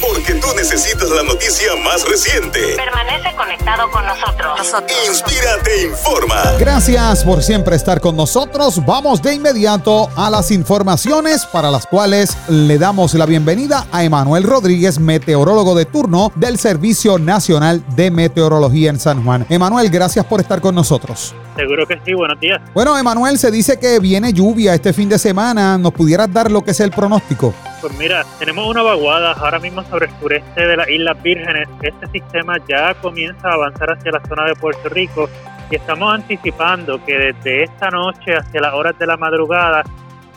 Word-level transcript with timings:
Porque 0.00 0.34
tú 0.34 0.48
necesitas 0.56 1.08
la 1.10 1.22
noticia 1.22 1.74
más 1.82 2.06
reciente. 2.08 2.76
Permanece 2.76 3.34
conectado 3.36 3.90
con 3.90 4.04
nosotros. 4.06 4.74
Inspira 5.08 5.58
te 5.62 5.82
informa. 5.86 6.42
Gracias 6.58 7.24
por 7.24 7.42
siempre 7.42 7.76
estar 7.76 8.00
con 8.00 8.16
nosotros. 8.16 8.84
Vamos 8.84 9.22
de 9.22 9.34
inmediato 9.34 10.08
a 10.16 10.30
las 10.30 10.50
informaciones 10.50 11.46
para 11.46 11.70
las 11.70 11.86
cuales 11.86 12.36
le 12.48 12.78
damos 12.78 13.14
la 13.14 13.26
bienvenida 13.26 13.86
a 13.92 14.04
Emanuel 14.04 14.44
Rodríguez, 14.44 14.98
meteorólogo 14.98 15.74
de 15.74 15.86
turno 15.86 16.32
del 16.34 16.58
Servicio 16.58 17.18
Nacional 17.18 17.84
de 17.94 18.10
Meteorología 18.10 18.90
en 18.90 19.00
San 19.00 19.24
Juan. 19.24 19.46
Emanuel, 19.48 19.90
gracias 19.90 20.24
por 20.26 20.40
estar 20.40 20.60
con 20.60 20.74
nosotros. 20.74 21.34
Seguro 21.56 21.86
que 21.86 22.00
sí, 22.04 22.14
buenos 22.14 22.38
días. 22.40 22.60
Bueno, 22.74 22.96
Emanuel, 22.98 23.38
se 23.38 23.50
dice 23.50 23.78
que 23.78 23.98
viene 24.00 24.32
lluvia 24.32 24.74
este 24.74 24.92
fin 24.92 25.08
de 25.08 25.18
semana. 25.18 25.78
¿Nos 25.78 25.92
pudieras 25.92 26.32
dar 26.32 26.50
lo 26.50 26.62
que 26.62 26.72
es 26.72 26.80
el 26.80 26.90
pronóstico? 26.90 27.54
Pues 27.84 27.98
mira, 27.98 28.24
tenemos 28.38 28.66
una 28.66 28.82
vaguada 28.82 29.32
ahora 29.32 29.58
mismo 29.58 29.84
sobre 29.84 30.06
el 30.06 30.12
sureste 30.18 30.66
de 30.66 30.74
las 30.74 30.88
Islas 30.88 31.22
Vírgenes. 31.22 31.68
Este 31.82 32.06
sistema 32.06 32.56
ya 32.66 32.94
comienza 32.94 33.50
a 33.50 33.52
avanzar 33.52 33.92
hacia 33.92 34.10
la 34.10 34.22
zona 34.26 34.46
de 34.46 34.54
Puerto 34.54 34.88
Rico 34.88 35.28
y 35.70 35.76
estamos 35.76 36.14
anticipando 36.14 37.04
que 37.04 37.18
desde 37.18 37.64
esta 37.64 37.90
noche 37.90 38.36
hacia 38.36 38.62
las 38.62 38.72
horas 38.72 38.98
de 38.98 39.06
la 39.06 39.18
madrugada 39.18 39.84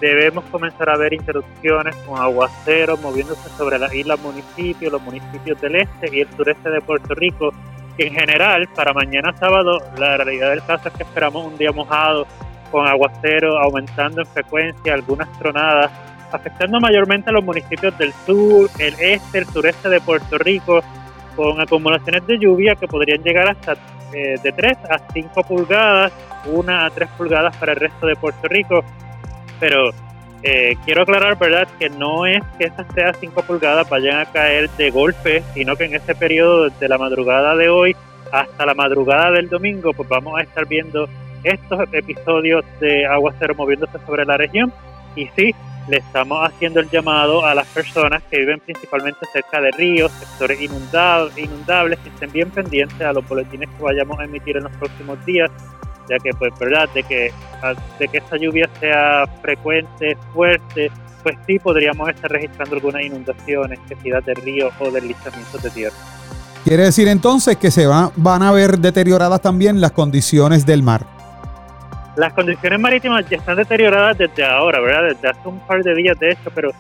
debemos 0.02 0.44
comenzar 0.52 0.90
a 0.90 0.98
ver 0.98 1.14
interrupciones 1.14 1.96
con 2.06 2.20
aguaceros 2.20 3.00
moviéndose 3.00 3.48
sobre 3.58 3.80
las 3.80 3.94
islas 3.94 4.20
municipios, 4.20 4.92
los 4.92 5.02
municipios 5.02 5.62
del 5.62 5.78
este 5.78 6.14
y 6.14 6.20
el 6.20 6.28
sureste 6.36 6.70
de 6.70 6.82
Puerto 6.82 7.16
Rico 7.16 7.54
en 7.98 8.14
general, 8.14 8.68
para 8.76 8.92
mañana 8.92 9.34
sábado, 9.38 9.80
la 9.98 10.18
realidad 10.18 10.50
del 10.50 10.66
caso 10.66 10.90
es 10.90 10.96
que 10.96 11.04
esperamos 11.04 11.46
un 11.46 11.58
día 11.58 11.72
mojado, 11.72 12.28
con 12.74 12.86
aguacero 12.86 13.58
aumentando 13.58 14.20
en 14.20 14.28
frecuencia, 14.28 14.94
algunas 14.94 15.32
tronadas, 15.40 15.90
afectando 16.32 16.80
mayormente 16.80 17.30
a 17.30 17.34
los 17.34 17.44
municipios 17.44 17.98
del 17.98 18.14
sur, 18.26 18.70
el 18.80 18.94
este, 19.00 19.40
el 19.40 19.46
sureste 19.46 19.90
de 19.90 20.02
Puerto 20.02 20.38
Rico, 20.38 20.82
con 21.36 21.60
acumulaciones 21.62 22.26
de 22.28 22.40
lluvia 22.40 22.76
que 22.76 22.88
podrían 22.88 23.22
llegar 23.24 23.50
hasta 23.50 23.74
eh, 24.14 24.36
de 24.42 24.52
3 24.52 24.78
a 24.90 25.00
5 25.14 25.44
pulgadas, 25.44 26.12
1 26.46 26.72
a 26.72 26.90
3 26.90 27.10
pulgadas 27.18 27.56
para 27.58 27.74
el 27.74 27.80
resto 27.80 28.08
de 28.08 28.16
Puerto 28.16 28.48
Rico, 28.48 28.84
pero 29.60 29.92
eh, 30.44 30.76
quiero 30.86 31.04
aclarar, 31.04 31.38
¿verdad?, 31.38 31.68
que 31.80 31.90
no 31.90 32.26
es 32.26 32.42
que 32.58 32.66
esas 32.66 32.88
3 32.88 33.10
a 33.10 33.14
5 33.14 33.42
pulgadas 33.44 33.90
vayan 33.90 34.20
a 34.20 34.26
caer 34.26 34.70
de 34.72 34.92
golpe, 34.92 35.44
sino 35.54 35.76
que 35.76 35.86
en 35.86 35.96
ese 35.96 36.16
periodo 36.16 36.70
de 36.70 36.88
la 36.88 36.98
madrugada 36.98 37.56
de 37.56 37.70
hoy 37.70 37.96
hasta 38.32 38.66
la 38.66 38.74
madrugada 38.74 39.32
del 39.32 39.50
domingo, 39.50 39.94
pues 39.94 40.08
vamos 40.08 40.38
a 40.40 40.44
estar 40.44 40.66
viendo 40.68 41.08
estos 41.44 41.94
episodios 41.94 42.64
de 42.80 43.06
aguacero 43.06 43.56
moviéndose 43.56 43.98
sobre 44.06 44.26
la 44.26 44.38
región. 44.38 44.72
Y 45.16 45.28
sí, 45.36 45.56
le 45.88 45.98
estamos 45.98 46.48
haciendo 46.48 46.80
el 46.80 46.90
llamado 46.90 47.46
a 47.46 47.56
las 47.56 47.68
personas 47.68 48.22
que 48.30 48.40
viven 48.40 48.60
principalmente 48.60 49.26
cerca 49.32 49.62
de 49.62 49.72
ríos, 49.72 50.12
sectores 50.12 50.62
inundados, 50.62 51.38
inundables, 51.38 52.00
que 52.00 52.10
estén 52.10 52.32
bien 52.32 52.50
pendientes 52.50 53.02
a 53.02 53.14
los 53.14 53.28
boletines 53.28 53.70
que 53.70 53.84
vayamos 53.84 54.20
a 54.20 54.26
emitir 54.26 54.58
en 54.58 54.64
los 54.64 54.72
próximos 54.74 55.24
días 55.26 55.50
ya 56.10 56.18
que 56.20 56.32
pues 56.38 56.54
verdad 56.60 56.90
de 56.94 57.04
que 57.04 57.32
de 58.00 58.08
que 58.08 58.18
esta 58.18 58.38
lluvia 58.38 58.70
sea 58.80 59.26
frecuente, 59.42 60.18
fuerte, 60.34 60.92
pues 61.24 61.36
sí 61.46 61.60
podríamos 61.60 62.10
estar 62.10 62.32
registrando 62.32 62.76
algunas 62.76 63.04
inundaciones, 63.04 63.80
necesidad 63.82 64.24
de 64.24 64.34
ríos 64.36 64.74
o 64.80 64.92
deslizamientos 64.92 65.62
de 65.62 65.70
tierra. 65.72 65.96
Quiere 66.64 66.84
decir 66.84 67.08
entonces 67.08 67.58
que 67.58 67.72
se 67.72 67.88
va, 67.88 68.12
van 68.16 68.44
a 68.44 68.52
ver 68.52 68.80
deterioradas 68.80 69.42
también 69.42 69.82
las 69.82 69.92
condiciones 69.92 70.66
del 70.66 70.84
mar. 70.84 71.17
Las 72.18 72.34
condiciones 72.34 72.80
marítimas 72.80 73.30
ya 73.30 73.38
están 73.38 73.56
deterioradas 73.56 74.18
desde 74.18 74.44
ahora, 74.44 74.82
¿verdad? 74.82 75.10
Desde 75.14 75.30
hace 75.30 75.48
un 75.48 75.60
par 75.60 75.84
de 75.84 75.96
días 75.96 76.20
de 76.20 76.32
hecho, 76.32 76.52
pero 76.54 76.72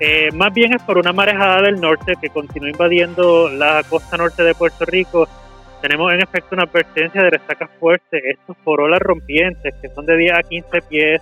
eh, 0.00 0.30
más 0.32 0.54
bien 0.54 0.72
es 0.72 0.82
por 0.82 0.96
una 0.96 1.12
marejada 1.12 1.60
del 1.62 1.80
norte 1.80 2.14
que 2.20 2.30
continúa 2.30 2.70
invadiendo 2.70 3.48
la 3.50 3.82
costa 3.88 4.16
norte 4.16 4.42
de 4.42 4.54
Puerto 4.54 4.84
Rico 4.86 5.28
tenemos 5.84 6.14
en 6.14 6.22
efecto 6.22 6.54
una 6.54 6.62
advertencia 6.62 7.22
de 7.22 7.28
resacas 7.28 7.68
fuertes, 7.78 8.24
estos 8.24 8.56
corolas 8.64 9.00
rompientes 9.00 9.74
que 9.82 9.90
son 9.90 10.06
de 10.06 10.16
10 10.16 10.32
a 10.32 10.42
15 10.42 10.80
pies, 10.88 11.20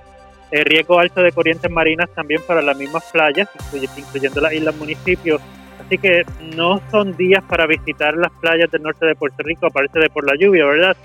eh, 0.53 0.63
riesgo 0.63 1.01
alto 1.01 1.21
de 1.21 1.33
corrientes 1.33 1.69
marinas 1.69 2.09
también 2.15 2.41
para 2.47 2.63
las 2.63 2.79
mismas 2.79 3.03
playas, 3.11 3.49
incluyendo 3.97 4.41
las 4.41 4.53
islas 4.53 4.77
municipios. 4.77 5.43
Así 5.85 5.99
que 5.99 6.23
no 6.55 6.81
son 6.93 7.17
días 7.17 7.43
para 7.43 7.67
visitar 7.67 8.15
las 8.17 8.31
playas 8.41 8.71
del 8.71 8.85
norte 8.85 9.05
de 9.05 9.17
Puerto 9.17 9.43
Rico, 9.43 9.67
aparte 9.67 9.99
de 9.99 10.09
por 10.11 10.25
la 10.25 10.37
lluvia, 10.39 10.65
¿verdad? 10.65 10.97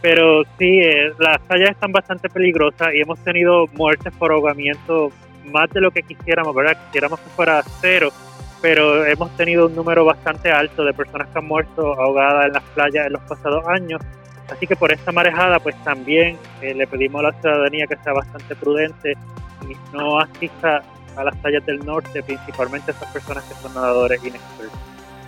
Pero 0.00 0.44
sí, 0.58 0.80
eh, 0.80 1.12
las 1.18 1.38
playas 1.40 1.70
están 1.70 1.92
bastante 1.92 2.28
peligrosas 2.28 2.94
y 2.94 3.00
hemos 3.00 3.18
tenido 3.24 3.66
muertes 3.72 4.12
por 4.14 4.30
ahogamiento 4.32 5.10
más 5.44 5.68
de 5.70 5.80
lo 5.80 5.90
que 5.90 6.02
quisiéramos, 6.02 6.54
¿verdad? 6.54 6.76
Quisiéramos 6.86 7.18
que 7.20 7.30
fuera 7.30 7.62
cero 7.80 8.10
pero 8.60 9.04
hemos 9.06 9.30
tenido 9.36 9.66
un 9.66 9.74
número 9.74 10.04
bastante 10.04 10.50
alto 10.50 10.84
de 10.84 10.92
personas 10.92 11.28
que 11.28 11.38
han 11.38 11.46
muerto 11.46 11.94
ahogadas 11.94 12.46
en 12.46 12.52
las 12.54 12.62
playas 12.74 13.06
en 13.06 13.12
los 13.12 13.22
pasados 13.22 13.66
años. 13.66 14.00
Así 14.50 14.66
que 14.66 14.76
por 14.76 14.92
esta 14.92 15.12
marejada, 15.12 15.60
pues 15.60 15.76
también 15.84 16.38
eh, 16.62 16.74
le 16.74 16.86
pedimos 16.86 17.20
a 17.20 17.30
la 17.30 17.40
ciudadanía 17.40 17.86
que 17.86 17.96
sea 17.96 18.14
bastante 18.14 18.56
prudente 18.56 19.12
y 19.68 19.96
no 19.96 20.18
asista 20.18 20.82
a 21.16 21.24
las 21.24 21.36
playas 21.36 21.64
del 21.66 21.84
norte, 21.84 22.22
principalmente 22.22 22.90
a 22.90 22.94
esas 22.94 23.12
personas 23.12 23.44
que 23.44 23.54
son 23.54 23.74
nadadores 23.74 24.24
inexpertos. 24.24 24.78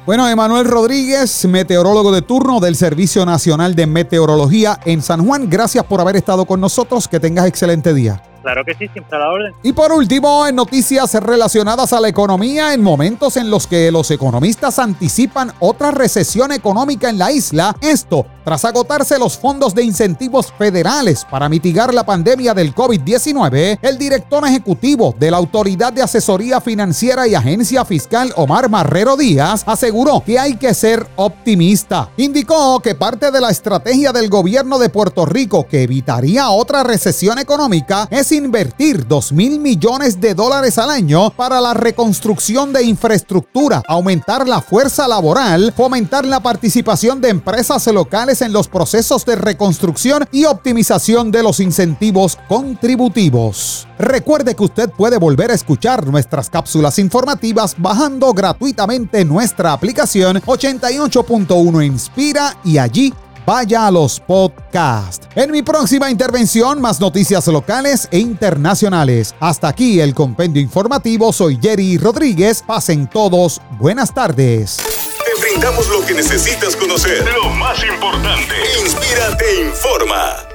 Bueno, 0.07 0.27
Emanuel 0.29 0.65
Rodríguez, 0.65 1.45
meteorólogo 1.45 2.11
de 2.11 2.23
turno 2.23 2.59
del 2.59 2.75
Servicio 2.75 3.27
Nacional 3.27 3.75
de 3.75 3.87
Meteorología 3.87 4.81
en 4.87 5.03
San 5.03 5.27
Juan, 5.27 5.49
gracias 5.51 5.85
por 5.85 6.01
haber 6.01 6.17
estado 6.17 6.47
con 6.47 6.59
nosotros. 6.61 7.07
Que 7.07 7.21
tengas 7.21 7.47
excelente 7.47 7.93
día. 7.93 8.23
Claro 8.43 8.65
que 8.65 8.75
sí, 8.75 8.89
siempre 8.89 9.17
a 9.17 9.21
la 9.21 9.31
orden. 9.31 9.53
Y 9.63 9.73
por 9.73 9.93
último, 9.93 10.47
en 10.47 10.57
noticias 10.57 11.13
relacionadas 11.15 11.93
a 11.93 12.01
la 12.01 12.09
economía, 12.09 12.73
en 12.73 12.83
momentos 12.83 13.37
en 13.37 13.51
los 13.51 13.67
que 13.67 13.91
los 13.91 14.11
economistas 14.11 14.79
anticipan 14.79 15.53
otra 15.61 15.91
recesión 15.91 16.53
económica 16.53 17.11
en 17.11 17.19
la 17.19 17.33
isla, 17.33 17.77
esto 17.81 18.27
tras 18.45 18.65
agotarse 18.65 19.19
los 19.19 19.39
fondos 19.39 19.75
de 19.75 19.85
incentivos 19.85 20.53
federales 20.57 21.25
para 21.31 21.49
mitigar 21.49 21.93
la 21.93 22.05
pandemia 22.05 22.55
del 22.55 22.75
COVID-19, 22.75 23.79
el 23.83 23.99
director 23.99 24.47
ejecutivo 24.47 25.15
de 25.19 25.31
la 25.31 25.37
Autoridad 25.37 25.93
de 25.93 26.03
Asesoría 26.03 26.61
Financiera 26.61 27.29
y 27.29 27.35
Agencia 27.35 27.85
Fiscal, 27.85 28.33
Omar 28.37 28.69
Marrero 28.69 29.17
Díaz, 29.17 29.63
aseguró 29.67 30.23
que 30.25 30.39
hay 30.39 30.57
que 30.57 30.75
ser 30.75 31.07
optimista. 31.17 32.11
Indicó 32.17 32.81
que 32.81 32.95
parte 32.95 33.31
de 33.31 33.41
la 33.41 33.51
estrategia 33.51 34.13
del 34.13 34.29
gobierno 34.29 34.79
de 34.79 34.89
Puerto 34.89 35.27
Rico 35.27 35.67
que 35.69 35.83
evitaría 35.83 36.51
otra 36.51 36.83
recesión 36.83 37.39
económica 37.39 38.09
es 38.11 38.30
invertir 38.33 39.07
2 39.07 39.33
mil 39.33 39.61
millones 39.61 40.21
de 40.21 40.35
dólares 40.35 40.79
al 40.79 40.91
año 40.91 41.31
para 41.31 41.61
la 41.61 41.75
reconstrucción 41.75 42.73
de 42.73 42.85
infraestructura, 42.85 43.83
aumentar 43.87 44.49
la 44.49 44.61
fuerza 44.61 45.07
laboral, 45.09 45.73
fomentar 45.77 46.25
la 46.25 46.41
participación 46.41 47.21
de 47.21 47.31
empresas 47.31 47.87
locales 47.89 48.43
en 48.43 48.53
los 48.53 48.69
procesos 48.69 49.25
de 49.25 49.37
reconstrucción 49.37 50.27
y 50.33 50.45
optimización 50.45 51.31
de 51.31 51.43
los 51.43 51.61
incentivos 51.61 52.39
contributivos. 52.49 53.87
Recuerde 53.99 54.55
que 54.55 54.65
usted 54.65 54.91
puede 54.91 55.19
volver 55.19 55.51
a 55.51 55.55
escuchar 55.55 56.07
nuestras 56.07 56.49
cápsulas 56.49 56.99
informativas 56.99 57.75
bajando 57.79 58.33
gratuitamente 58.33 59.25
nuestra 59.25 59.73
aplicación 59.73 60.41
88.1 60.41 61.85
Inspira 61.85 62.57
y 62.65 62.79
allí 62.79 63.13
vaya 63.51 63.89
a 63.89 63.91
los 63.91 64.21
podcasts. 64.21 65.27
En 65.35 65.51
mi 65.51 65.61
próxima 65.61 66.09
intervención, 66.09 66.81
más 66.81 67.01
noticias 67.01 67.49
locales 67.49 68.07
e 68.13 68.19
internacionales. 68.21 69.35
Hasta 69.41 69.67
aquí 69.67 69.99
el 69.99 70.15
compendio 70.15 70.63
informativo. 70.63 71.33
Soy 71.33 71.59
Jerry 71.61 71.99
Rodríguez. 71.99 72.63
Pasen 72.65 73.09
todos 73.09 73.61
buenas 73.81 74.15
tardes. 74.15 74.77
Te 74.77 75.41
brindamos 75.43 75.89
lo 75.89 76.07
que 76.07 76.15
necesitas 76.15 76.77
conocer. 76.77 77.29
Lo 77.43 77.51
más 77.51 77.83
importante. 77.83 78.55
Inspírate, 78.85 79.45
informa. 79.63 80.50